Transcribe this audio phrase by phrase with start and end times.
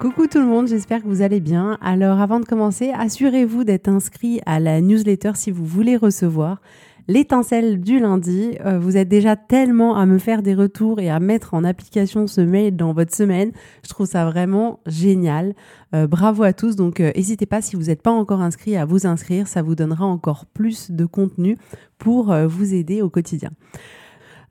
[0.00, 1.76] Coucou tout le monde, j'espère que vous allez bien.
[1.82, 6.62] Alors avant de commencer, assurez-vous d'être inscrit à la newsletter si vous voulez recevoir
[7.06, 8.56] l'étincelle du lundi.
[8.64, 12.26] Euh, vous êtes déjà tellement à me faire des retours et à mettre en application
[12.26, 13.52] ce mail dans votre semaine.
[13.84, 15.52] Je trouve ça vraiment génial.
[15.94, 16.76] Euh, bravo à tous.
[16.76, 19.48] Donc euh, n'hésitez pas si vous n'êtes pas encore inscrit à vous inscrire.
[19.48, 21.58] Ça vous donnera encore plus de contenu
[21.98, 23.50] pour vous aider au quotidien.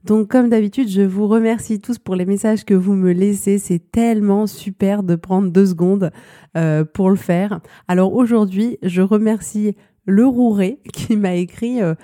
[0.04, 3.58] Donc comme d'habitude, je vous remercie tous pour les messages que vous me laissez.
[3.58, 6.10] C'est tellement super de prendre deux secondes
[6.56, 7.60] euh, pour le faire.
[7.86, 9.76] Alors aujourd'hui, je remercie
[10.06, 11.94] le Rouret qui m'a écrit euh,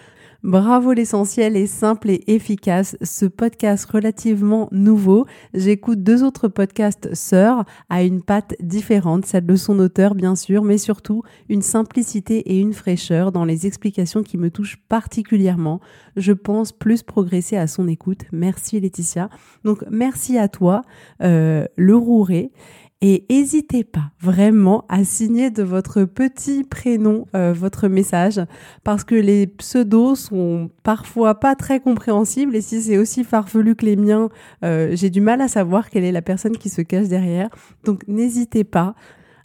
[0.47, 2.97] Bravo l'essentiel est simple et efficace.
[3.03, 9.57] Ce podcast relativement nouveau, j'écoute deux autres podcasts sœurs à une patte différente, celle de
[9.57, 14.39] son auteur bien sûr, mais surtout une simplicité et une fraîcheur dans les explications qui
[14.39, 15.81] me touchent particulièrement.
[16.15, 18.21] Je pense plus progresser à son écoute.
[18.31, 19.31] Merci Laetitia.
[19.65, 20.83] Donc merci à toi,
[21.25, 22.53] euh, le Rouret.
[23.03, 28.41] Et n'hésitez pas vraiment à signer de votre petit prénom euh, votre message
[28.85, 33.85] parce que les pseudos sont parfois pas très compréhensibles et si c'est aussi farfelu que
[33.85, 34.31] les miens,
[34.65, 37.51] euh, j'ai du mal à savoir quelle est la personne qui se cache derrière.
[37.85, 38.95] Donc n'hésitez pas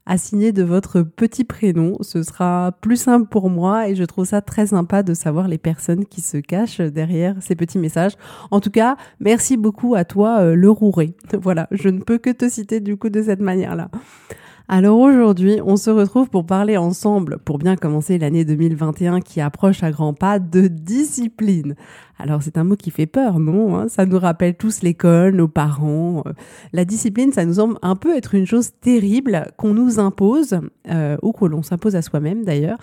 [0.06, 1.98] à signer de votre petit prénom.
[2.02, 5.58] Ce sera plus simple pour moi et je trouve ça très sympa de savoir les
[5.58, 8.14] personnes qui se cachent derrière ces petits messages.
[8.50, 11.14] En tout cas, merci beaucoup à toi, euh, le Rouret.
[11.42, 13.90] Voilà, je ne peux que te citer du coup de cette manière-là.
[14.74, 19.84] Alors aujourd'hui, on se retrouve pour parler ensemble, pour bien commencer l'année 2021 qui approche
[19.84, 21.76] à grands pas, de discipline.
[22.18, 23.90] Alors c'est un mot qui fait peur, non hein?
[23.90, 26.24] Ça nous rappelle tous l'école, nos parents.
[26.26, 26.32] Euh,
[26.72, 31.18] la discipline, ça nous semble un peu être une chose terrible qu'on nous impose, euh,
[31.22, 32.78] ou que l'on s'impose à soi-même d'ailleurs.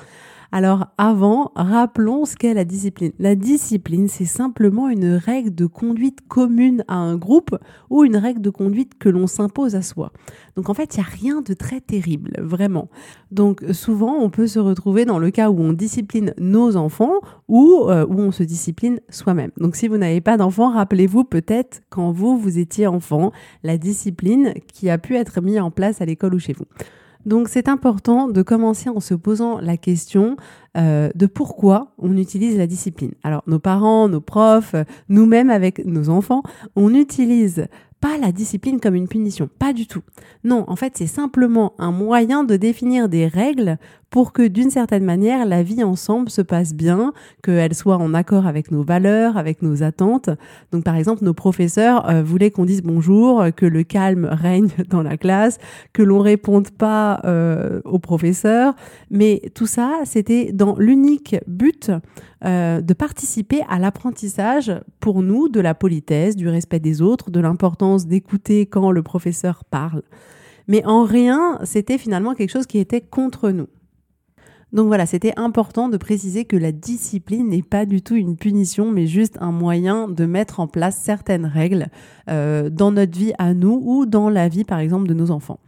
[0.50, 3.12] Alors avant, rappelons ce qu'est la discipline.
[3.18, 7.54] La discipline, c'est simplement une règle de conduite commune à un groupe
[7.90, 10.10] ou une règle de conduite que l'on s'impose à soi.
[10.56, 12.88] Donc en fait, il n'y a rien de très terrible, vraiment.
[13.30, 17.84] Donc souvent, on peut se retrouver dans le cas où on discipline nos enfants ou
[17.88, 19.50] euh, où on se discipline soi-même.
[19.58, 23.32] Donc si vous n'avez pas d'enfants, rappelez-vous peut-être quand vous, vous étiez enfant,
[23.64, 26.64] la discipline qui a pu être mise en place à l'école ou chez vous.
[27.28, 30.38] Donc c'est important de commencer en se posant la question
[30.78, 33.12] euh, de pourquoi on utilise la discipline.
[33.22, 34.74] Alors nos parents, nos profs,
[35.10, 36.42] nous-mêmes avec nos enfants,
[36.74, 37.66] on utilise
[38.00, 40.00] pas la discipline comme une punition, pas du tout.
[40.42, 43.76] Non, en fait, c'est simplement un moyen de définir des règles
[44.10, 48.46] pour que d'une certaine manière, la vie ensemble se passe bien, qu'elle soit en accord
[48.46, 50.30] avec nos valeurs, avec nos attentes.
[50.72, 55.02] Donc par exemple, nos professeurs euh, voulaient qu'on dise bonjour, que le calme règne dans
[55.02, 55.58] la classe,
[55.92, 58.74] que l'on réponde pas euh, aux professeurs,
[59.10, 61.90] mais tout ça, c'était dans l'unique but
[62.44, 67.40] euh, de participer à l'apprentissage pour nous de la politesse, du respect des autres, de
[67.40, 70.02] l'importance d'écouter quand le professeur parle.
[70.68, 73.66] Mais en rien, c'était finalement quelque chose qui était contre nous.
[74.72, 78.90] Donc voilà, c'était important de préciser que la discipline n'est pas du tout une punition,
[78.90, 81.88] mais juste un moyen de mettre en place certaines règles
[82.28, 85.58] euh, dans notre vie à nous ou dans la vie par exemple de nos enfants.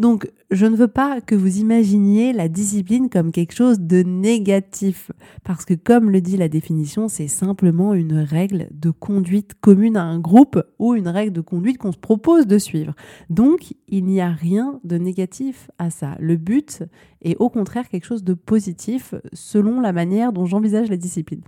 [0.00, 5.12] Donc, je ne veux pas que vous imaginiez la discipline comme quelque chose de négatif,
[5.44, 10.04] parce que comme le dit la définition, c'est simplement une règle de conduite commune à
[10.04, 12.94] un groupe ou une règle de conduite qu'on se propose de suivre.
[13.28, 16.16] Donc, il n'y a rien de négatif à ça.
[16.18, 16.82] Le but
[17.22, 21.40] et au contraire quelque chose de positif selon la manière dont j'envisage la discipline.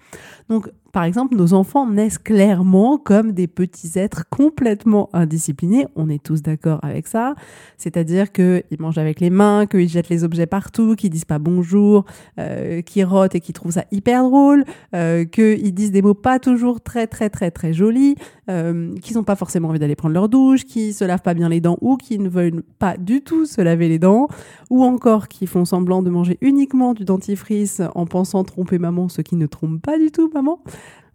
[0.49, 5.87] Donc, par exemple, nos enfants naissent clairement comme des petits êtres complètement indisciplinés.
[5.97, 7.35] On est tous d'accord avec ça.
[7.79, 12.05] C'est-à-dire qu'ils mangent avec les mains, qu'ils jettent les objets partout, qu'ils disent pas bonjour,
[12.39, 16.39] euh, qu'ils rotent et qu'ils trouvent ça hyper drôle, euh, qu'ils disent des mots pas
[16.39, 18.17] toujours très très très très jolis,
[18.51, 21.49] euh, qu'ils n'ont pas forcément envie d'aller prendre leur douche, qu'ils se lavent pas bien
[21.49, 24.29] les dents ou qu'ils ne veulent pas du tout se laver les dents,
[24.69, 29.23] ou encore qu'ils font semblant de manger uniquement du dentifrice en pensant tromper maman, ce
[29.23, 30.61] qui ne trompe pas du tout maman.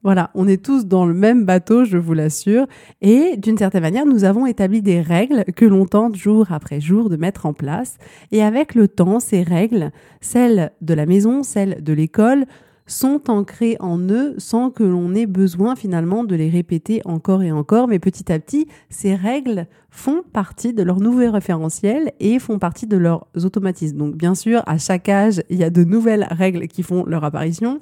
[0.03, 2.67] Voilà, on est tous dans le même bateau, je vous l'assure.
[3.01, 7.09] Et d'une certaine manière, nous avons établi des règles que l'on tente jour après jour
[7.09, 7.97] de mettre en place.
[8.31, 9.91] Et avec le temps, ces règles,
[10.21, 12.45] celles de la maison, celles de l'école,
[12.87, 17.51] sont ancrées en eux sans que l'on ait besoin finalement de les répéter encore et
[17.51, 17.87] encore.
[17.87, 22.87] Mais petit à petit, ces règles font partie de leur nouveau référentiel et font partie
[22.87, 23.97] de leurs automatismes.
[23.97, 27.23] Donc bien sûr, à chaque âge, il y a de nouvelles règles qui font leur
[27.23, 27.79] apparition.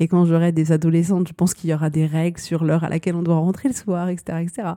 [0.00, 2.88] Et quand j'aurai des adolescentes, je pense qu'il y aura des règles sur l'heure à
[2.88, 4.68] laquelle on doit rentrer le soir, etc., etc.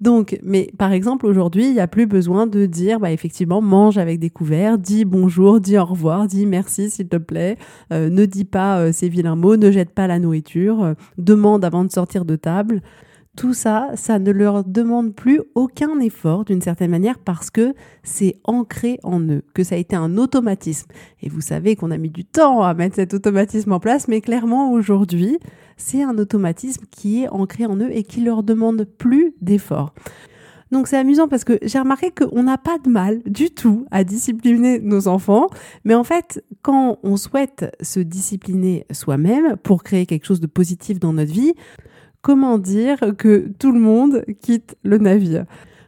[0.00, 3.98] Donc, mais par exemple, aujourd'hui, il n'y a plus besoin de dire, bah, effectivement, mange
[3.98, 7.56] avec des couverts, dis bonjour, dis au revoir, dis merci, s'il te plaît,
[7.92, 11.64] euh, ne dis pas euh, ces vilains mots, ne jette pas la nourriture, euh, demande
[11.64, 12.82] avant de sortir de table.
[13.36, 18.36] Tout ça, ça ne leur demande plus aucun effort d'une certaine manière parce que c'est
[18.44, 20.88] ancré en eux, que ça a été un automatisme.
[21.20, 24.22] Et vous savez qu'on a mis du temps à mettre cet automatisme en place, mais
[24.22, 25.38] clairement aujourd'hui,
[25.76, 29.92] c'est un automatisme qui est ancré en eux et qui leur demande plus d'effort.
[30.72, 34.02] Donc c'est amusant parce que j'ai remarqué qu'on n'a pas de mal du tout à
[34.02, 35.48] discipliner nos enfants,
[35.84, 40.98] mais en fait, quand on souhaite se discipliner soi-même pour créer quelque chose de positif
[40.98, 41.52] dans notre vie,
[42.26, 45.44] comment dire que tout le monde quitte le navire.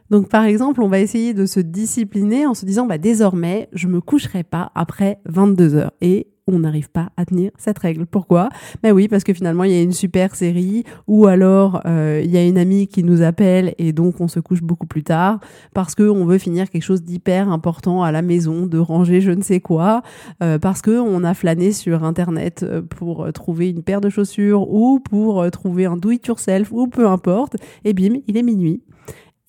[0.09, 3.87] Donc par exemple, on va essayer de se discipliner en se disant bah désormais, je
[3.87, 8.05] me coucherai pas après 22 heures et on n'arrive pas à tenir cette règle.
[8.05, 8.49] Pourquoi?
[8.81, 12.31] Ben oui, parce que finalement, il y a une super série, ou alors euh, il
[12.31, 15.39] y a une amie qui nous appelle et donc on se couche beaucoup plus tard,
[15.73, 19.43] parce qu'on veut finir quelque chose d'hyper important à la maison, de ranger je ne
[19.43, 20.01] sais quoi,
[20.41, 24.99] euh, parce qu'on a flâné sur Internet euh, pour trouver une paire de chaussures ou
[24.99, 28.81] pour trouver un do-it-yourself, ou peu importe, et bim, il est minuit.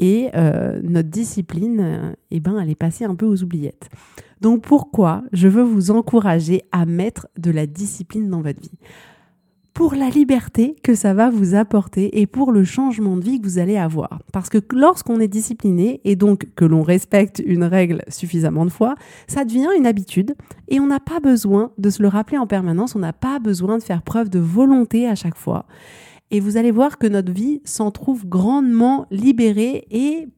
[0.01, 0.31] Et
[0.83, 3.89] notre discipline, eh ben, elle est passée un peu aux oubliettes.
[4.41, 8.79] Donc pourquoi je veux vous encourager à mettre de la discipline dans votre vie?
[9.75, 13.47] Pour la liberté que ça va vous apporter et pour le changement de vie que
[13.47, 14.21] vous allez avoir.
[14.33, 18.95] Parce que lorsqu'on est discipliné et donc que l'on respecte une règle suffisamment de fois,
[19.29, 20.35] ça devient une habitude
[20.69, 23.79] et on n'a pas besoin de se le rappeler en permanence, on n'a pas besoin
[23.79, 25.67] de faire preuve de volonté à chaque fois.
[26.31, 30.29] Et vous allez voir que notre vie s'en trouve grandement libérée et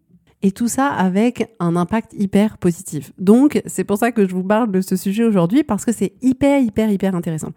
[0.45, 3.13] et tout ça avec un impact hyper positif.
[3.19, 6.15] Donc, c'est pour ça que je vous parle de ce sujet aujourd'hui parce que c'est
[6.21, 7.53] hyper, hyper, hyper intéressant.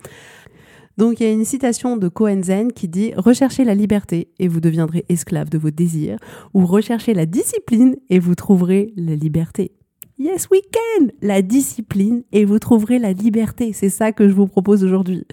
[0.98, 2.10] Donc, il y a une citation de
[2.42, 6.18] Zen qui dit Recherchez la liberté et vous deviendrez esclave de vos désirs,
[6.54, 9.72] ou recherchez la discipline et vous trouverez la liberté.
[10.18, 11.08] Yes, we can!
[11.22, 13.74] La discipline et vous trouverez la liberté.
[13.74, 15.26] C'est ça que je vous propose aujourd'hui.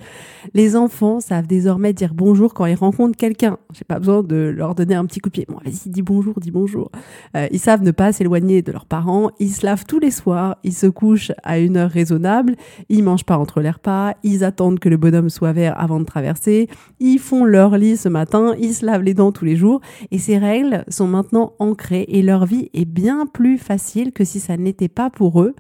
[0.55, 3.59] Les enfants savent désormais dire bonjour quand ils rencontrent quelqu'un.
[3.73, 5.47] J'ai pas besoin de leur donner un petit coup de pied.
[5.49, 6.91] Bon, vas-y, dis bonjour, dis bonjour.
[7.37, 9.31] Euh, ils savent ne pas s'éloigner de leurs parents.
[9.39, 10.57] Ils se lavent tous les soirs.
[10.65, 12.57] Ils se couchent à une heure raisonnable.
[12.89, 14.15] Ils mangent pas entre les repas.
[14.25, 16.69] Ils attendent que le bonhomme soit vert avant de traverser.
[16.99, 18.57] Ils font leur lit ce matin.
[18.59, 19.81] Ils se lavent les dents tous les jours.
[20.11, 24.41] Et ces règles sont maintenant ancrées et leur vie est bien plus facile que si
[24.41, 25.55] ça n'était n'était pas pour eux.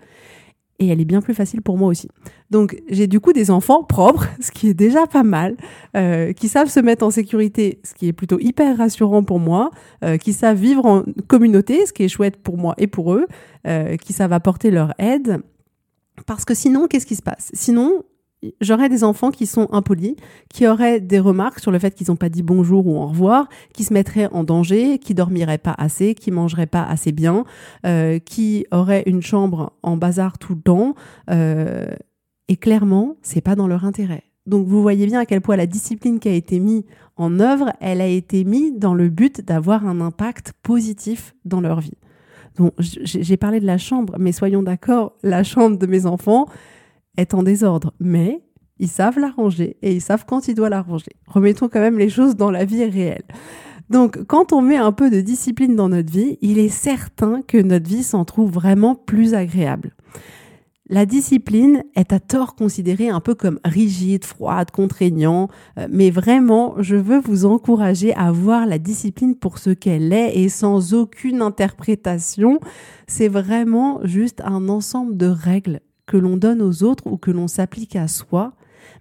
[0.78, 2.08] Et elle est bien plus facile pour moi aussi.
[2.50, 5.56] Donc j'ai du coup des enfants propres, ce qui est déjà pas mal,
[5.96, 9.70] euh, qui savent se mettre en sécurité, ce qui est plutôt hyper rassurant pour moi,
[10.02, 13.26] euh, qui savent vivre en communauté, ce qui est chouette pour moi et pour eux,
[13.66, 15.40] euh, qui savent apporter leur aide.
[16.26, 17.50] Parce que sinon, qu'est-ce qui se passe?
[17.54, 18.02] Sinon,
[18.60, 20.16] j'aurais des enfants qui sont impolis,
[20.48, 23.48] qui auraient des remarques sur le fait qu'ils n'ont pas dit bonjour ou au revoir,
[23.72, 27.44] qui se mettraient en danger, qui dormiraient pas assez, qui mangeraient pas assez bien,
[27.86, 30.94] euh, qui auraient une chambre en bazar tout le temps.
[31.30, 31.86] Euh,
[32.48, 34.24] et clairement, c'est pas dans leur intérêt.
[34.46, 36.82] Donc vous voyez bien à quel point la discipline qui a été mise
[37.16, 41.80] en œuvre, elle a été mise dans le but d'avoir un impact positif dans leur
[41.80, 41.96] vie.
[42.56, 46.46] Donc j'ai parlé de la chambre, mais soyons d'accord, la chambre de mes enfants,
[47.16, 48.42] est en désordre, mais
[48.78, 51.12] ils savent la ranger et ils savent quand ils doivent la ranger.
[51.26, 53.24] Remettons quand même les choses dans la vie réelle.
[53.90, 57.58] Donc, quand on met un peu de discipline dans notre vie, il est certain que
[57.58, 59.94] notre vie s'en trouve vraiment plus agréable.
[60.88, 66.74] La discipline est à tort considérée un peu comme rigide, froide, contraignant, euh, mais vraiment,
[66.78, 71.40] je veux vous encourager à voir la discipline pour ce qu'elle est et sans aucune
[71.40, 72.60] interprétation.
[73.06, 77.48] C'est vraiment juste un ensemble de règles que l'on donne aux autres ou que l'on
[77.48, 78.54] s'applique à soi,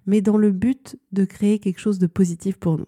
[0.06, 2.86] mais dans le but de créer quelque chose de positif pour nous.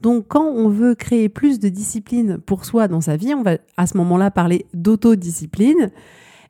[0.00, 3.58] Donc quand on veut créer plus de discipline pour soi dans sa vie, on va
[3.76, 5.90] à ce moment-là parler d'autodiscipline.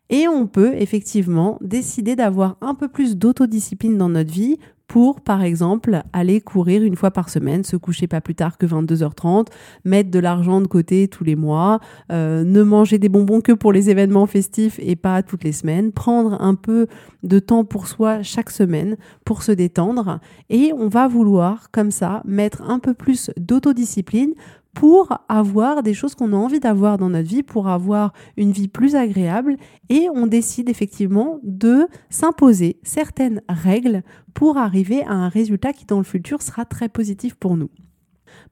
[0.08, 4.58] Et on peut effectivement décider d'avoir un peu plus d'autodiscipline dans notre vie
[4.92, 8.66] pour, par exemple, aller courir une fois par semaine, se coucher pas plus tard que
[8.66, 9.46] 22h30,
[9.86, 11.80] mettre de l'argent de côté tous les mois,
[12.10, 15.92] euh, ne manger des bonbons que pour les événements festifs et pas toutes les semaines,
[15.92, 16.88] prendre un peu
[17.22, 20.20] de temps pour soi chaque semaine pour se détendre.
[20.50, 24.34] Et on va vouloir comme ça mettre un peu plus d'autodiscipline
[24.74, 28.68] pour avoir des choses qu'on a envie d'avoir dans notre vie, pour avoir une vie
[28.68, 29.56] plus agréable.
[29.88, 34.02] Et on décide effectivement de s'imposer certaines règles
[34.34, 37.70] pour arriver à un résultat qui dans le futur sera très positif pour nous.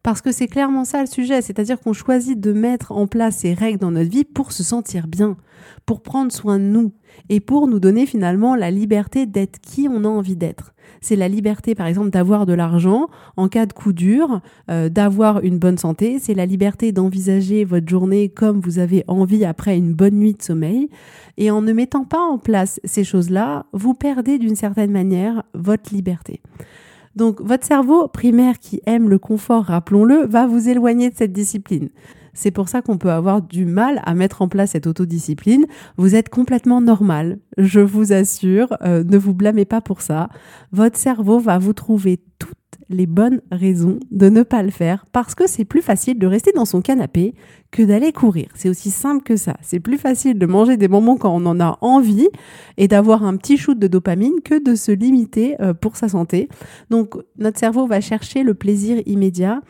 [0.03, 3.55] Parce que c'est clairement ça le sujet, c'est-à-dire qu'on choisit de mettre en place ces
[3.55, 5.37] règles dans notre vie pour se sentir bien,
[5.87, 6.93] pour prendre soin de nous
[7.29, 11.29] et pour nous donner finalement la liberté d'être qui on a envie d'être c'est la
[11.29, 15.79] liberté, par exemple, d'avoir de l'argent en cas de coup dur, euh, d'avoir une bonne
[15.79, 20.35] santé, c'est la liberté d'envisager votre journée comme vous avez envie après une bonne nuit
[20.35, 20.89] de sommeil.
[21.39, 25.95] Et en ne mettant pas en place ces choses-là, vous perdez d'une certaine manière votre
[25.95, 26.41] liberté.
[27.17, 31.91] Donc votre cerveau primaire qui aime le confort, rappelons-le, va vous éloigner de cette discipline.
[32.33, 35.67] C'est pour ça qu'on peut avoir du mal à mettre en place cette autodiscipline.
[35.97, 40.29] Vous êtes complètement normal, je vous assure, euh, ne vous blâmez pas pour ça.
[40.73, 42.60] Votre cerveau va vous trouver toutes
[42.91, 46.53] les bonnes raisons de ne pas le faire parce que c'est plus facile de rester
[46.53, 47.35] dans son canapé
[47.71, 48.49] que d'aller courir.
[48.55, 49.57] C'est aussi simple que ça.
[49.63, 52.29] C'est plus facile de manger des bonbons quand on en a envie
[52.77, 56.49] et d'avoir un petit shoot de dopamine que de se limiter euh, pour sa santé.
[56.91, 59.63] Donc notre cerveau va chercher le plaisir immédiat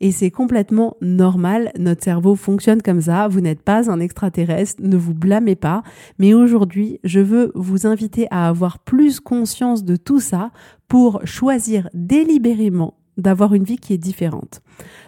[0.00, 4.96] et c'est complètement normal, notre cerveau fonctionne comme ça, vous n'êtes pas un extraterrestre, ne
[4.96, 5.82] vous blâmez pas,
[6.18, 10.50] mais aujourd'hui, je veux vous inviter à avoir plus conscience de tout ça
[10.88, 14.62] pour choisir délibérément d'avoir une vie qui est différente.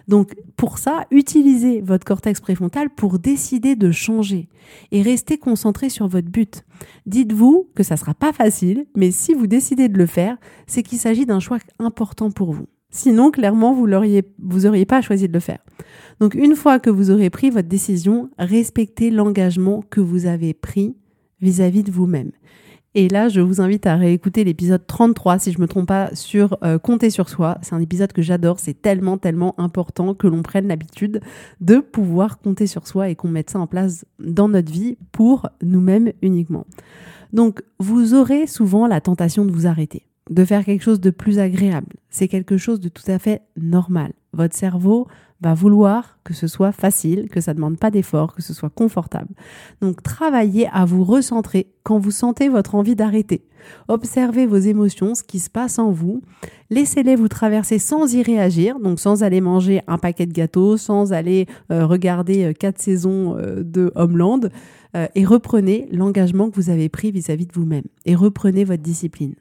[0.08, 4.48] Donc pour ça, utilisez votre cortex préfrontal pour décider de changer
[4.90, 6.64] et restez concentré sur votre but.
[7.06, 10.98] Dites-vous que ça sera pas facile, mais si vous décidez de le faire, c'est qu'il
[10.98, 12.66] s'agit d'un choix important pour vous.
[12.94, 15.58] Sinon, clairement, vous n'auriez vous auriez pas choisi de le faire.
[16.20, 20.94] Donc, une fois que vous aurez pris votre décision, respectez l'engagement que vous avez pris
[21.40, 22.30] vis-à-vis de vous-même.
[22.94, 26.58] Et là, je vous invite à réécouter l'épisode 33, si je me trompe pas, sur
[26.62, 27.56] euh, compter sur soi.
[27.62, 28.60] C'est un épisode que j'adore.
[28.60, 31.22] C'est tellement, tellement important que l'on prenne l'habitude
[31.62, 35.48] de pouvoir compter sur soi et qu'on mette ça en place dans notre vie pour
[35.62, 36.66] nous-mêmes uniquement.
[37.32, 41.38] Donc, vous aurez souvent la tentation de vous arrêter de faire quelque chose de plus
[41.38, 41.94] agréable.
[42.10, 44.12] C'est quelque chose de tout à fait normal.
[44.32, 45.06] Votre cerveau
[45.42, 48.70] va vouloir que ce soit facile, que ça ne demande pas d'effort, que ce soit
[48.70, 49.34] confortable.
[49.80, 53.44] Donc travaillez à vous recentrer quand vous sentez votre envie d'arrêter.
[53.88, 56.22] Observez vos émotions, ce qui se passe en vous.
[56.70, 61.12] Laissez-les vous traverser sans y réagir, donc sans aller manger un paquet de gâteaux, sans
[61.12, 64.40] aller euh, regarder euh, quatre saisons euh, de Homeland,
[65.14, 67.84] et reprenez l'engagement que vous avez pris vis à -vis de vous-même.
[68.04, 69.34] Et reprenez votre discipline.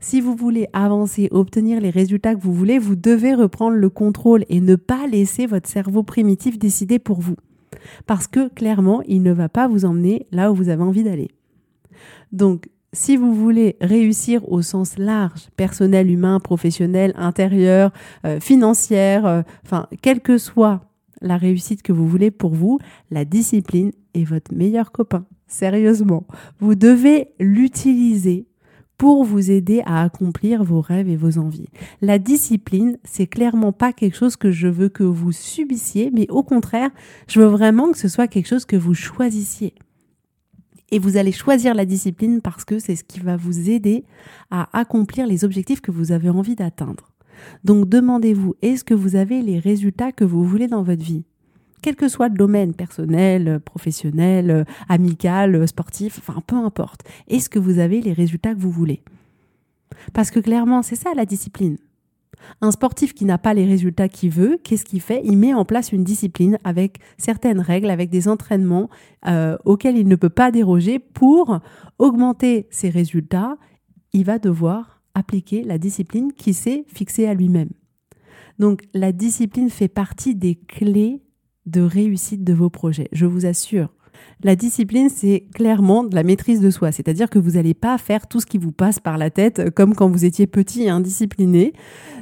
[0.00, 4.44] Si vous voulez avancer, obtenir les résultats que vous voulez, vous devez reprendre le contrôle
[4.48, 7.36] et ne pas laisser votre cerveau primitif décider pour vous.
[8.06, 11.30] Parce que clairement, il ne va pas vous emmener là où vous avez envie d'aller.
[12.32, 17.92] Donc, si vous voulez réussir au sens large, personnel, humain, professionnel, intérieur,
[18.24, 20.80] euh, financière, euh, enfin, quelle que soit
[21.20, 22.78] la réussite que vous voulez pour vous,
[23.10, 25.26] la discipline est votre meilleur copain.
[25.46, 26.26] Sérieusement,
[26.60, 28.46] vous devez l'utiliser
[28.98, 31.68] pour vous aider à accomplir vos rêves et vos envies.
[32.00, 36.42] La discipline, c'est clairement pas quelque chose que je veux que vous subissiez, mais au
[36.42, 36.90] contraire,
[37.28, 39.74] je veux vraiment que ce soit quelque chose que vous choisissiez.
[40.90, 44.04] Et vous allez choisir la discipline parce que c'est ce qui va vous aider
[44.50, 47.10] à accomplir les objectifs que vous avez envie d'atteindre.
[47.64, 51.24] Donc demandez-vous, est-ce que vous avez les résultats que vous voulez dans votre vie?
[51.84, 57.02] Quel que soit le domaine, personnel, professionnel, amical, sportif, enfin peu importe.
[57.28, 59.02] Est-ce que vous avez les résultats que vous voulez?
[60.14, 61.76] Parce que clairement, c'est ça la discipline.
[62.62, 65.20] Un sportif qui n'a pas les résultats qu'il veut, qu'est-ce qu'il fait?
[65.26, 68.88] Il met en place une discipline avec certaines règles, avec des entraînements
[69.26, 71.60] euh, auxquels il ne peut pas déroger pour
[71.98, 73.58] augmenter ses résultats.
[74.14, 77.72] Il va devoir appliquer la discipline qui s'est fixée à lui-même.
[78.58, 81.20] Donc la discipline fait partie des clés
[81.66, 83.08] de réussite de vos projets.
[83.12, 83.88] Je vous assure.
[84.42, 88.26] La discipline, c'est clairement de la maîtrise de soi, c'est-à-dire que vous n'allez pas faire
[88.26, 90.90] tout ce qui vous passe par la tête euh, comme quand vous étiez petit et
[90.90, 91.72] indiscipliné.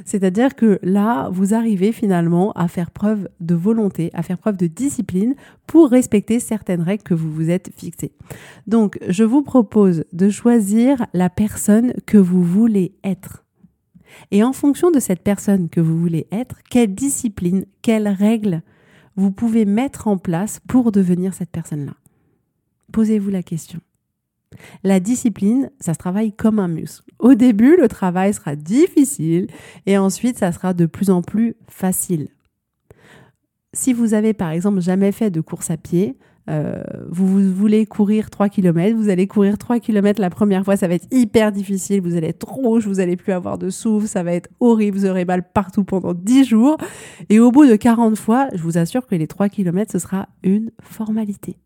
[0.05, 4.67] C'est-à-dire que là, vous arrivez finalement à faire preuve de volonté, à faire preuve de
[4.67, 5.35] discipline
[5.67, 8.13] pour respecter certaines règles que vous vous êtes fixées.
[8.67, 13.43] Donc, je vous propose de choisir la personne que vous voulez être.
[14.31, 18.61] Et en fonction de cette personne que vous voulez être, quelle discipline, quelles règles
[19.15, 21.93] vous pouvez mettre en place pour devenir cette personne-là
[22.91, 23.79] Posez-vous la question.
[24.83, 27.09] La discipline, ça se travaille comme un muscle.
[27.19, 29.47] Au début, le travail sera difficile
[29.85, 32.27] et ensuite, ça sera de plus en plus facile.
[33.73, 36.17] Si vous avez par exemple jamais fait de course à pied,
[36.49, 40.87] euh, vous, voulez courir 3 km, vous allez courir 3 km la première fois, ça
[40.87, 44.23] va être hyper difficile, vous allez être rouge, vous allez plus avoir de souffle, ça
[44.23, 46.77] va être horrible, vous aurez mal partout pendant 10 jours.
[47.29, 50.27] Et au bout de 40 fois, je vous assure que les 3 km, ce sera
[50.43, 51.57] une formalité.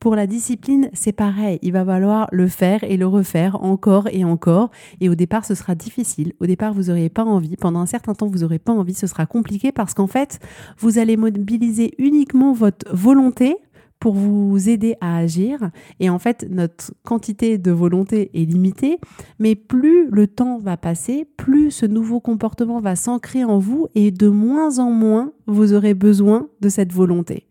[0.00, 1.58] Pour la discipline, c'est pareil.
[1.62, 4.70] Il va falloir le faire et le refaire encore et encore.
[5.00, 6.34] Et au départ, ce sera difficile.
[6.40, 7.56] Au départ, vous n'aurez pas envie.
[7.56, 8.92] Pendant un certain temps, vous n'aurez pas envie.
[8.92, 10.40] Ce sera compliqué parce qu'en fait,
[10.78, 13.56] vous allez mobiliser uniquement votre volonté
[14.04, 15.70] pour vous aider à agir.
[15.98, 18.98] Et en fait, notre quantité de volonté est limitée,
[19.38, 24.10] mais plus le temps va passer, plus ce nouveau comportement va s'ancrer en vous et
[24.10, 27.46] de moins en moins vous aurez besoin de cette volonté.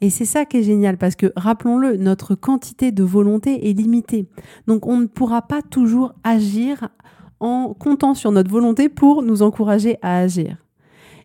[0.00, 4.30] Et c'est ça qui est génial parce que, rappelons-le, notre quantité de volonté est limitée.
[4.66, 6.88] Donc on ne pourra pas toujours agir
[7.38, 10.56] en comptant sur notre volonté pour nous encourager à agir.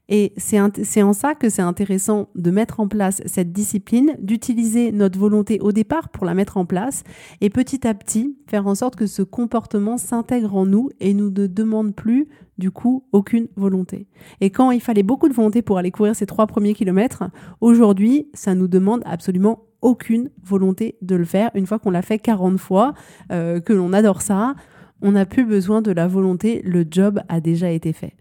[0.10, 5.20] Et c'est en ça que c'est intéressant de mettre en place cette discipline, d'utiliser notre
[5.20, 7.04] volonté au départ pour la mettre en place
[7.42, 11.30] et petit à petit faire en sorte que ce comportement s'intègre en nous et nous
[11.30, 14.08] ne demande plus du coup aucune volonté.
[14.40, 17.24] Et quand il fallait beaucoup de volonté pour aller courir ces trois premiers kilomètres,
[17.60, 21.52] aujourd'hui ça nous demande absolument aucune volonté de le faire.
[21.54, 22.94] Une fois qu'on l'a fait 40 fois,
[23.32, 24.56] euh, que l'on adore ça,
[25.02, 28.16] on n'a plus besoin de la volonté, le job a déjà été fait.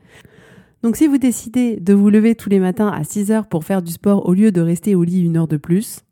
[0.87, 3.83] Donc si vous décidez de vous lever tous les matins à 6 heures pour faire
[3.83, 6.05] du sport au lieu de rester au lit une heure de plus,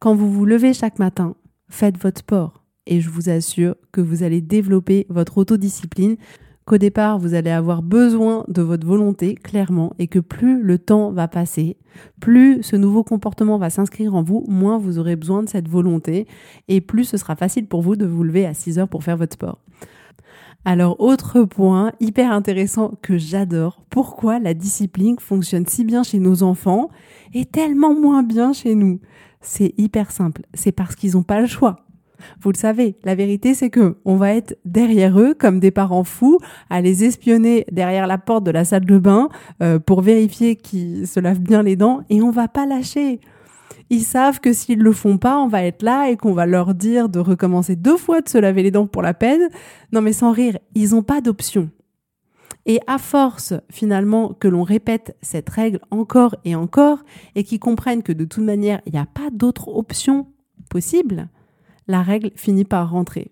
[0.00, 1.36] quand vous vous levez chaque matin,
[1.68, 2.64] faites votre sport.
[2.88, 6.16] Et je vous assure que vous allez développer votre autodiscipline,
[6.64, 11.12] qu'au départ vous allez avoir besoin de votre volonté, clairement, et que plus le temps
[11.12, 11.76] va passer,
[12.20, 16.26] plus ce nouveau comportement va s'inscrire en vous, moins vous aurez besoin de cette volonté,
[16.66, 19.18] et plus ce sera facile pour vous de vous lever à 6 heures pour faire
[19.18, 19.60] votre sport.
[20.68, 26.42] Alors, autre point hyper intéressant que j'adore, pourquoi la discipline fonctionne si bien chez nos
[26.42, 26.90] enfants
[27.32, 28.98] et tellement moins bien chez nous?
[29.40, 31.86] C'est hyper simple, c'est parce qu'ils n'ont pas le choix.
[32.40, 36.02] Vous le savez, la vérité c'est que on va être derrière eux comme des parents
[36.02, 39.28] fous à les espionner derrière la porte de la salle de bain
[39.62, 43.20] euh, pour vérifier qu'ils se lavent bien les dents et on va pas lâcher.
[43.88, 46.74] Ils savent que s'ils le font pas, on va être là et qu'on va leur
[46.74, 49.48] dire de recommencer deux fois de se laver les dents pour la peine.
[49.92, 51.70] Non mais sans rire, ils n'ont pas d'option.
[52.68, 57.04] Et à force, finalement, que l'on répète cette règle encore et encore,
[57.36, 60.26] et qu'ils comprennent que de toute manière, il n'y a pas d'autre option
[60.68, 61.28] possible,
[61.86, 63.30] la règle finit par rentrer.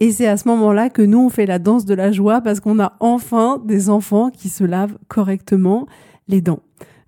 [0.00, 2.60] Et c'est à ce moment-là que nous, on fait la danse de la joie parce
[2.60, 5.86] qu'on a enfin des enfants qui se lavent correctement
[6.28, 6.60] les dents.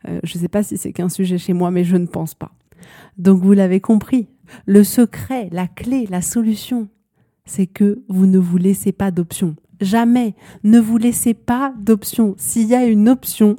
[0.06, 2.34] Euh, je ne sais pas si c'est qu'un sujet chez moi, mais je ne pense
[2.34, 2.52] pas.
[3.16, 4.28] Donc vous l'avez compris,
[4.66, 6.88] le secret, la clé, la solution,
[7.44, 9.56] c'est que vous ne vous laissez pas d'option.
[9.80, 12.34] Jamais, ne vous laissez pas d'option.
[12.36, 13.56] S'il y a une option,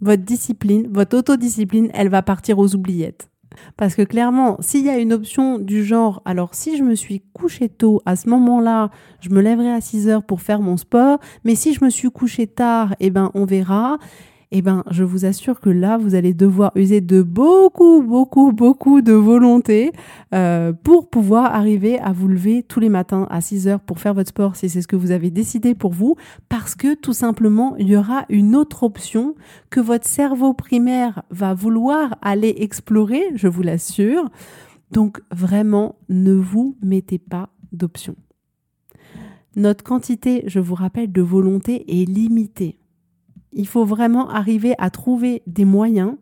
[0.00, 3.28] votre discipline, votre autodiscipline, elle va partir aux oubliettes.
[3.76, 7.22] Parce que clairement, s'il y a une option du genre, alors si je me suis
[7.32, 11.18] couché tôt, à ce moment-là, je me lèverai à 6 heures pour faire mon sport,
[11.44, 13.98] mais si je me suis couché tard, eh ben, on verra
[14.54, 19.00] eh ben, je vous assure que là, vous allez devoir user de beaucoup, beaucoup, beaucoup
[19.00, 19.92] de volonté
[20.34, 24.12] euh, pour pouvoir arriver à vous lever tous les matins à 6 heures pour faire
[24.12, 26.16] votre sport, si c'est ce que vous avez décidé pour vous,
[26.50, 29.34] parce que tout simplement, il y aura une autre option
[29.70, 34.28] que votre cerveau primaire va vouloir aller explorer, je vous l'assure.
[34.90, 38.16] Donc vraiment, ne vous mettez pas d'option.
[39.56, 42.78] Notre quantité, je vous rappelle, de volonté est limitée
[43.52, 46.16] il faut vraiment arriver à trouver des moyens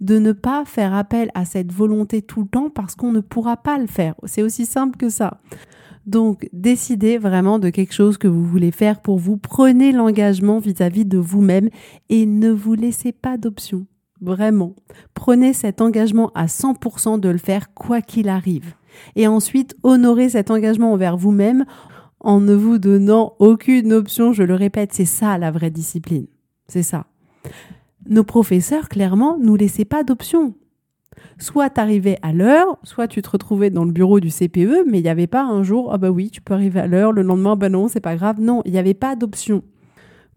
[0.00, 3.56] de ne pas faire appel à cette volonté tout le temps parce qu'on ne pourra
[3.56, 4.14] pas le faire.
[4.24, 5.40] C'est aussi simple que ça.
[6.06, 9.36] Donc, décidez vraiment de quelque chose que vous voulez faire pour vous.
[9.36, 11.70] Prenez l'engagement vis-à-vis de vous-même
[12.10, 13.86] et ne vous laissez pas d'option.
[14.20, 14.74] Vraiment.
[15.14, 18.74] Prenez cet engagement à 100% de le faire quoi qu'il arrive.
[19.16, 21.64] Et ensuite, honorez cet engagement envers vous-même
[22.20, 24.32] en ne vous donnant aucune option.
[24.32, 26.26] Je le répète, c'est ça la vraie discipline.
[26.66, 27.06] C'est ça.
[28.08, 30.54] Nos professeurs, clairement, nous laissaient pas d'option.
[31.38, 34.98] Soit tu arrivais à l'heure, soit tu te retrouvais dans le bureau du CPE, mais
[34.98, 37.22] il n'y avait pas un jour, ah bah oui, tu peux arriver à l'heure, le
[37.22, 38.40] lendemain, bah non, c'est pas grave.
[38.40, 39.62] Non, il n'y avait pas d'option.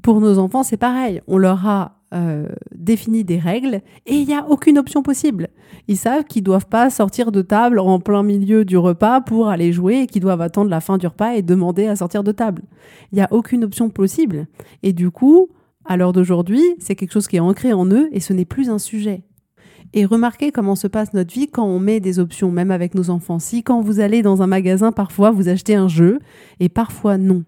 [0.01, 1.21] Pour nos enfants, c'est pareil.
[1.27, 5.49] On leur a euh, défini des règles et il n'y a aucune option possible.
[5.87, 9.73] Ils savent qu'ils doivent pas sortir de table en plein milieu du repas pour aller
[9.73, 12.61] jouer et qu'ils doivent attendre la fin du repas et demander à sortir de table.
[13.11, 14.47] Il n'y a aucune option possible.
[14.83, 15.49] Et du coup,
[15.87, 18.69] à l'heure d'aujourd'hui, c'est quelque chose qui est ancré en eux et ce n'est plus
[18.69, 19.23] un sujet.
[19.93, 23.09] Et remarquez comment se passe notre vie quand on met des options, même avec nos
[23.09, 23.39] enfants.
[23.39, 26.19] Si quand vous allez dans un magasin, parfois vous achetez un jeu
[26.59, 27.43] et parfois non.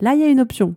[0.00, 0.74] Là, il y a une option.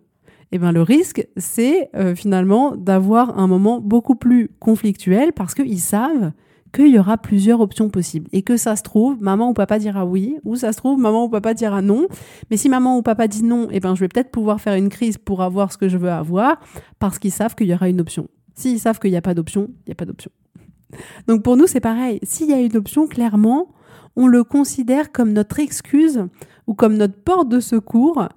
[0.52, 5.80] Eh ben, le risque, c'est euh, finalement d'avoir un moment beaucoup plus conflictuel parce qu'ils
[5.80, 6.32] savent
[6.76, 10.06] qu'il y aura plusieurs options possibles et que ça se trouve, maman ou papa dira
[10.06, 12.08] oui, ou ça se trouve, maman ou papa dira non.
[12.52, 14.90] Mais si maman ou papa dit non, eh ben, je vais peut-être pouvoir faire une
[14.90, 16.60] crise pour avoir ce que je veux avoir
[17.00, 18.28] parce qu'ils savent qu'il y aura une option.
[18.56, 20.32] S'ils savent qu'il n'y a pas d'option, il n'y a pas d'option.
[21.28, 22.20] Donc pour nous, c'est pareil.
[22.24, 23.70] S'il y a une option, clairement,
[24.18, 26.26] on le considère comme notre excuse
[26.68, 28.28] ou comme notre porte de secours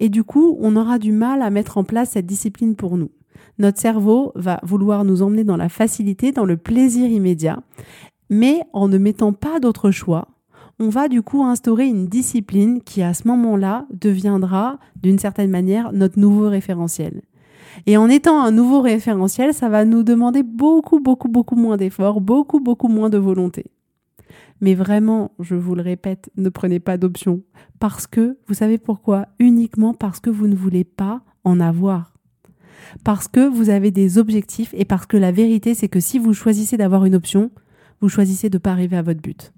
[0.00, 3.10] et du coup, on aura du mal à mettre en place cette discipline pour nous.
[3.58, 7.62] Notre cerveau va vouloir nous emmener dans la facilité, dans le plaisir immédiat,
[8.30, 10.28] mais en ne mettant pas d'autre choix,
[10.80, 15.92] on va du coup instaurer une discipline qui à ce moment-là deviendra d'une certaine manière
[15.92, 17.22] notre nouveau référentiel.
[17.86, 22.20] Et en étant un nouveau référentiel, ça va nous demander beaucoup, beaucoup, beaucoup moins d'efforts,
[22.20, 23.66] beaucoup, beaucoup moins de volonté.
[24.60, 27.42] Mais vraiment, je vous le répète, ne prenez pas d'option.
[27.78, 29.26] Parce que, vous savez pourquoi?
[29.38, 32.12] Uniquement parce que vous ne voulez pas en avoir.
[33.04, 36.34] Parce que vous avez des objectifs et parce que la vérité, c'est que si vous
[36.34, 37.50] choisissez d'avoir une option,
[38.00, 39.52] vous choisissez de ne pas arriver à votre but.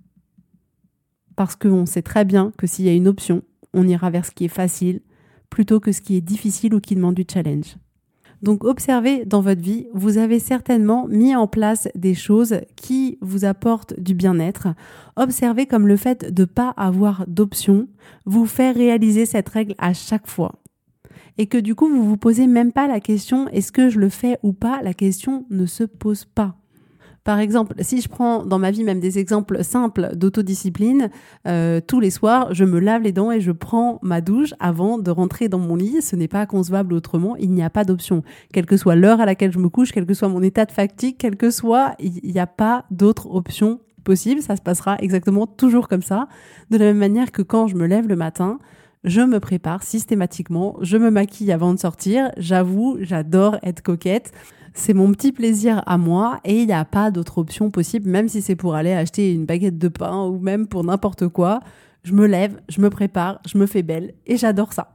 [1.36, 4.30] Parce qu'on sait très bien que s'il y a une option, on ira vers ce
[4.30, 5.00] qui est facile
[5.48, 7.76] plutôt que ce qui est difficile ou qui demande du challenge.
[8.42, 13.44] Donc observez dans votre vie, vous avez certainement mis en place des choses qui vous
[13.44, 14.68] apportent du bien-être.
[15.16, 17.88] Observez comme le fait de ne pas avoir d'option
[18.24, 20.59] vous fait réaliser cette règle à chaque fois.
[21.40, 24.10] Et que du coup, vous vous posez même pas la question est-ce que je le
[24.10, 24.82] fais ou pas?
[24.82, 26.54] La question ne se pose pas.
[27.24, 31.08] Par exemple, si je prends dans ma vie même des exemples simples d'autodiscipline,
[31.48, 34.98] euh, tous les soirs, je me lave les dents et je prends ma douche avant
[34.98, 36.02] de rentrer dans mon lit.
[36.02, 37.36] Ce n'est pas concevable autrement.
[37.36, 38.22] Il n'y a pas d'option.
[38.52, 40.72] Quelle que soit l'heure à laquelle je me couche, quel que soit mon état de
[40.72, 44.42] fatigue, quel que soit, il n'y a pas d'autre option possible.
[44.42, 46.28] Ça se passera exactement toujours comme ça.
[46.68, 48.58] De la même manière que quand je me lève le matin,
[49.04, 52.30] je me prépare systématiquement, je me maquille avant de sortir.
[52.36, 54.32] J'avoue, j'adore être coquette.
[54.74, 58.28] C'est mon petit plaisir à moi et il n'y a pas d'autre option possible, même
[58.28, 61.60] si c'est pour aller acheter une baguette de pain ou même pour n'importe quoi.
[62.04, 64.94] Je me lève, je me prépare, je me fais belle et j'adore ça.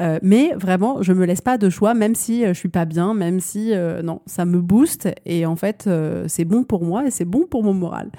[0.00, 2.86] Euh, mais vraiment, je me laisse pas de choix, même si euh, je suis pas
[2.86, 5.88] bien, même si euh, non, ça me booste et en fait,
[6.26, 8.10] c'est bon pour moi et c'est bon pour mon moral.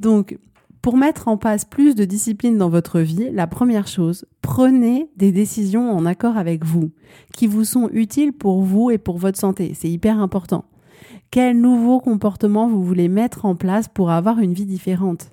[0.00, 0.36] Donc,
[0.88, 5.32] pour mettre en place plus de discipline dans votre vie, la première chose, prenez des
[5.32, 6.92] décisions en accord avec vous,
[7.34, 9.74] qui vous sont utiles pour vous et pour votre santé.
[9.78, 10.64] C'est hyper important.
[11.30, 15.28] Quel nouveau comportement vous voulez mettre en place pour avoir une vie différente?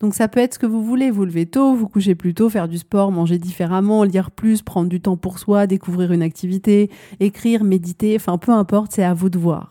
[0.00, 2.50] Donc ça peut être ce que vous voulez, vous lever tôt, vous coucher plus tôt,
[2.50, 6.90] faire du sport, manger différemment, lire plus, prendre du temps pour soi, découvrir une activité,
[7.20, 9.70] écrire, méditer, enfin peu importe, c'est à vous de voir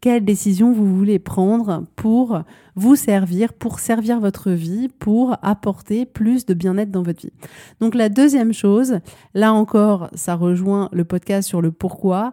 [0.00, 2.42] quelle décision vous voulez prendre pour
[2.76, 7.32] vous servir, pour servir votre vie, pour apporter plus de bien-être dans votre vie.
[7.80, 9.00] Donc la deuxième chose,
[9.34, 12.32] là encore, ça rejoint le podcast sur le pourquoi.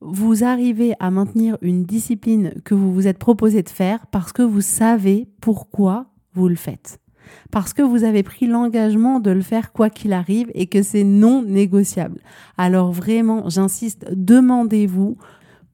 [0.00, 4.42] Vous arrivez à maintenir une discipline que vous vous êtes proposé de faire parce que
[4.42, 7.00] vous savez pourquoi vous le faites.
[7.50, 11.04] Parce que vous avez pris l'engagement de le faire quoi qu'il arrive et que c'est
[11.04, 12.20] non négociable.
[12.56, 15.16] Alors vraiment, j'insiste, demandez-vous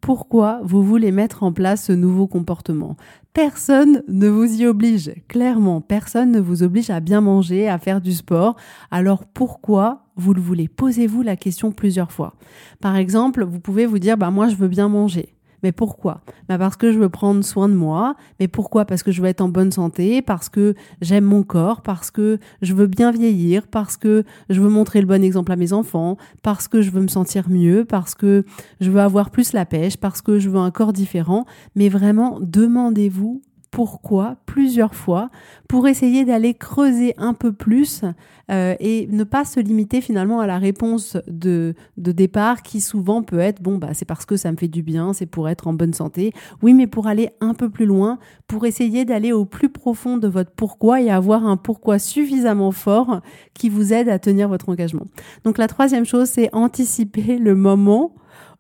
[0.03, 2.97] pourquoi vous voulez mettre en place ce nouveau comportement.
[3.33, 8.01] Personne ne vous y oblige, clairement, personne ne vous oblige à bien manger, à faire
[8.01, 8.57] du sport.
[8.91, 10.67] Alors pourquoi vous le voulez?
[10.69, 12.35] Posez-vous la question plusieurs fois.
[12.81, 15.35] Par exemple, vous pouvez vous dire, bah moi je veux bien manger.
[15.63, 16.23] Mais pourquoi?
[16.49, 18.17] Bah Parce que je veux prendre soin de moi.
[18.41, 18.85] Mais pourquoi?
[18.85, 22.39] Parce que je veux être en bonne santé, parce que j'aime mon corps, parce que
[22.63, 26.17] je veux bien vieillir, parce que je veux montrer le bon exemple à mes enfants,
[26.43, 28.45] parce que je veux me sentir mieux, parce que
[28.81, 31.47] je veux avoir plus la pêche, parce que je veux un corps différent.
[31.77, 33.43] Mais vraiment, demandez-vous
[33.73, 35.31] pourquoi plusieurs fois
[35.67, 38.03] pour essayer d'aller creuser un peu plus
[38.51, 43.23] euh, et ne pas se limiter finalement à la réponse de, de départ qui souvent
[43.23, 45.67] peut être bon bah c'est parce que ça me fait du bien, c'est pour être
[45.67, 46.33] en bonne santé.
[46.61, 50.29] Oui, mais pour aller un peu plus loin, pour essayer d'aller au plus profond de
[50.29, 53.23] votre pourquoi et avoir un pourquoi suffisamment fort
[53.55, 55.07] qui vous aide à tenir votre engagement.
[55.45, 58.15] Donc la troisième chose, c'est anticiper le moment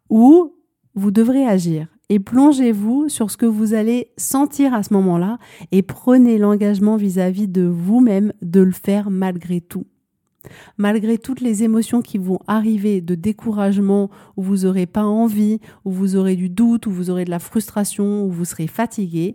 [0.09, 0.55] où
[0.95, 5.39] vous devrez agir et plongez-vous sur ce que vous allez sentir à ce moment-là
[5.71, 9.87] et prenez l'engagement vis-à-vis de vous-même de le faire malgré tout.
[10.77, 15.91] Malgré toutes les émotions qui vont arriver de découragement, où vous n'aurez pas envie, où
[15.91, 19.35] vous aurez du doute, où vous aurez de la frustration, où vous serez fatigué,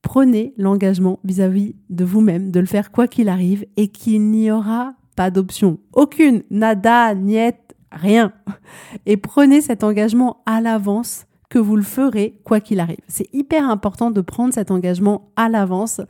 [0.00, 4.94] prenez l'engagement vis-à-vis de vous-même de le faire quoi qu'il arrive et qu'il n'y aura
[5.14, 5.78] pas d'option.
[5.92, 7.54] Aucune, nada, niet,
[7.92, 8.32] rien.
[9.06, 13.02] Et prenez cet engagement à l'avance que vous le ferez quoi qu'il arrive.
[13.08, 16.00] C'est hyper important de prendre cet engagement à l'avance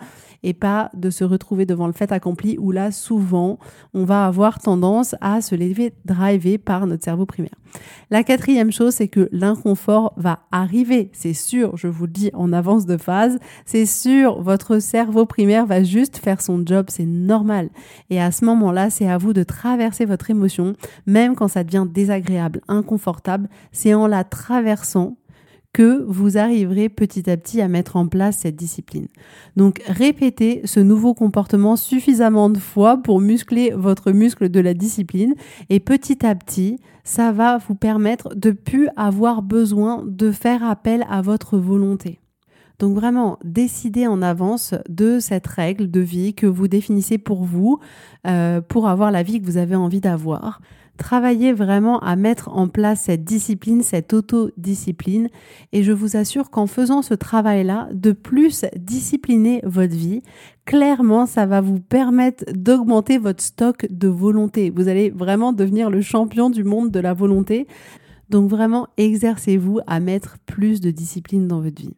[0.44, 3.59] et pas de se retrouver devant le fait accompli où là, souvent,
[3.92, 7.57] on va avoir tendance à se lever driver par notre cerveau primaire.
[8.09, 11.11] La quatrième chose, c'est que l'inconfort va arriver.
[11.12, 13.40] C'est sûr, je vous le dis en avance de phase.
[13.66, 16.87] C'est sûr, votre cerveau primaire va juste faire son job.
[16.88, 17.68] C'est normal.
[18.11, 20.74] Et à ce moment-là, c'est à vous de traverser votre émotion,
[21.05, 23.48] même quand ça devient désagréable, inconfortable.
[23.72, 25.16] C'est en la traversant
[25.73, 29.09] que vous arriverez petit à petit à mettre en place cette discipline.
[29.57, 35.35] Donc répétez ce nouveau comportement suffisamment de fois pour muscler votre muscle de la discipline
[35.71, 41.07] et petit à petit, ça va vous permettre de plus avoir besoin de faire appel
[41.09, 42.21] à votre volonté.
[42.79, 47.79] Donc vraiment, décidez en avance de cette règle de vie que vous définissez pour vous,
[48.27, 50.61] euh, pour avoir la vie que vous avez envie d'avoir.
[50.98, 55.28] Travaillez vraiment à mettre en place cette discipline, cette autodiscipline.
[55.72, 60.22] Et je vous assure qu'en faisant ce travail-là, de plus discipliner votre vie,
[60.66, 64.70] clairement, ça va vous permettre d'augmenter votre stock de volonté.
[64.70, 67.66] Vous allez vraiment devenir le champion du monde de la volonté.
[68.33, 71.95] Donc vraiment, exercez-vous à mettre plus de discipline dans votre vie.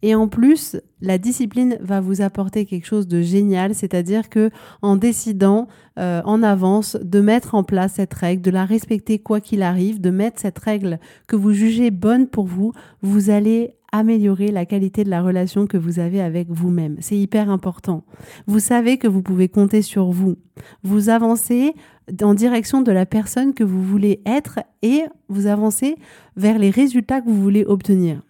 [0.00, 4.96] Et en plus, la discipline va vous apporter quelque chose de génial, c'est-à-dire que en
[4.96, 5.68] décidant
[5.98, 10.00] euh, en avance de mettre en place cette règle, de la respecter quoi qu'il arrive,
[10.00, 15.04] de mettre cette règle que vous jugez bonne pour vous, vous allez améliorer la qualité
[15.04, 16.96] de la relation que vous avez avec vous-même.
[16.98, 18.04] C'est hyper important.
[18.46, 20.36] Vous savez que vous pouvez compter sur vous.
[20.82, 21.74] Vous avancez
[22.22, 25.96] en direction de la personne que vous voulez être et vous avancez
[26.36, 28.22] vers les résultats que vous voulez obtenir.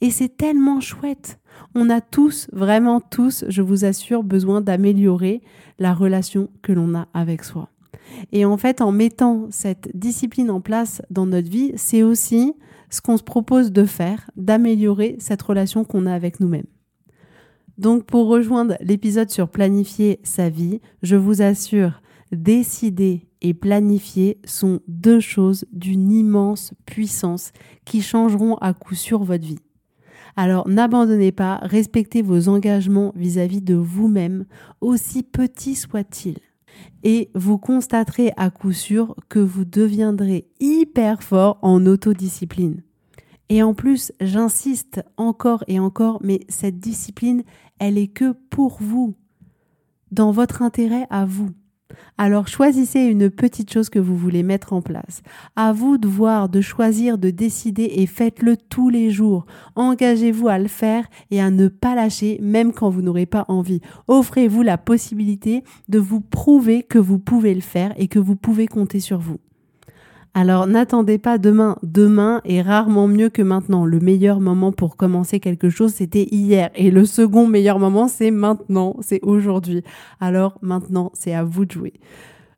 [0.00, 1.38] Et c'est tellement chouette.
[1.74, 5.42] On a tous, vraiment tous, je vous assure, besoin d'améliorer
[5.78, 7.68] la relation que l'on a avec soi.
[8.32, 12.54] Et en fait, en mettant cette discipline en place dans notre vie, c'est aussi
[12.90, 16.66] ce qu'on se propose de faire, d'améliorer cette relation qu'on a avec nous-mêmes.
[17.76, 22.00] Donc pour rejoindre l'épisode sur planifier sa vie, je vous assure,
[22.32, 27.52] décider et planifier sont deux choses d'une immense puissance
[27.84, 29.60] qui changeront à coup sûr votre vie.
[30.36, 34.44] Alors n'abandonnez pas, respectez vos engagements vis-à-vis de vous-même,
[34.80, 36.38] aussi petits soient-ils.
[37.02, 42.82] Et vous constaterez à coup sûr que vous deviendrez hyper fort en autodiscipline.
[43.48, 47.42] Et en plus, j'insiste encore et encore, mais cette discipline,
[47.78, 49.14] elle est que pour vous,
[50.12, 51.50] dans votre intérêt à vous.
[52.18, 55.22] Alors choisissez une petite chose que vous voulez mettre en place.
[55.56, 59.46] À vous de voir, de choisir, de décider et faites-le tous les jours.
[59.76, 63.80] Engagez-vous à le faire et à ne pas lâcher même quand vous n'aurez pas envie.
[64.08, 68.66] Offrez-vous la possibilité de vous prouver que vous pouvez le faire et que vous pouvez
[68.66, 69.38] compter sur vous.
[70.40, 71.78] Alors n'attendez pas demain.
[71.82, 73.84] Demain est rarement mieux que maintenant.
[73.84, 76.70] Le meilleur moment pour commencer quelque chose, c'était hier.
[76.76, 79.82] Et le second meilleur moment, c'est maintenant, c'est aujourd'hui.
[80.20, 81.94] Alors maintenant, c'est à vous de jouer.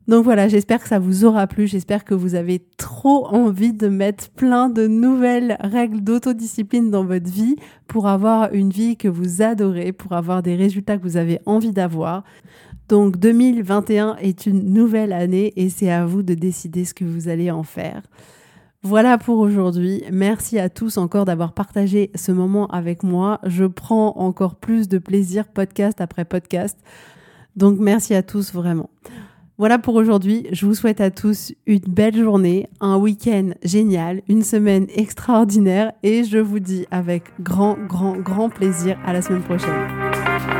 [0.08, 3.88] Donc voilà, j'espère que ça vous aura plu, j'espère que vous avez trop envie de
[3.88, 9.40] mettre plein de nouvelles règles d'autodiscipline dans votre vie pour avoir une vie que vous
[9.40, 12.24] adorez, pour avoir des résultats que vous avez envie d'avoir.
[12.90, 17.28] Donc 2021 est une nouvelle année et c'est à vous de décider ce que vous
[17.28, 18.02] allez en faire.
[18.82, 20.02] Voilà pour aujourd'hui.
[20.10, 23.38] Merci à tous encore d'avoir partagé ce moment avec moi.
[23.46, 26.76] Je prends encore plus de plaisir podcast après podcast.
[27.54, 28.90] Donc merci à tous vraiment.
[29.56, 30.48] Voilà pour aujourd'hui.
[30.50, 36.24] Je vous souhaite à tous une belle journée, un week-end génial, une semaine extraordinaire et
[36.24, 40.59] je vous dis avec grand, grand, grand plaisir à la semaine prochaine.